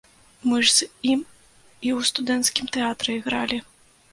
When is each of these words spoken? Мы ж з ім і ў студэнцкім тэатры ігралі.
Мы 0.49 0.61
ж 0.61 0.71
з 0.77 0.87
ім 1.11 1.21
і 1.87 1.89
ў 1.97 1.99
студэнцкім 2.13 2.73
тэатры 2.79 3.11
ігралі. 3.19 3.65